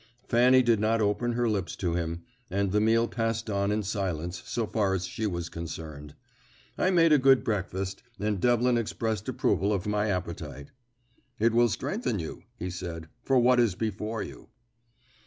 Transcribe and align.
Fanny 0.27 0.63
did 0.63 0.79
not 0.79 0.99
open 0.99 1.33
her 1.33 1.47
lips 1.47 1.75
to 1.75 1.93
him, 1.93 2.23
and 2.49 2.71
the 2.71 2.81
meal 2.81 3.07
passed 3.07 3.51
on 3.51 3.71
in 3.71 3.83
silence 3.83 4.41
so 4.47 4.65
far 4.65 4.95
as 4.95 5.05
she 5.05 5.27
was 5.27 5.47
concerned. 5.47 6.15
I 6.75 6.89
made 6.89 7.13
a 7.13 7.19
good 7.19 7.43
breakfast, 7.43 8.01
and 8.19 8.41
Devlin 8.41 8.79
expressed 8.79 9.29
approval 9.29 9.71
of 9.71 9.85
my 9.85 10.07
appetite. 10.09 10.71
"It 11.37 11.53
will 11.53 11.69
strengthen 11.69 12.17
you," 12.17 12.41
he 12.57 12.71
said, 12.71 13.09
"for 13.21 13.37
what 13.37 13.59
is 13.59 13.75
before 13.75 14.23
you." 14.23 14.49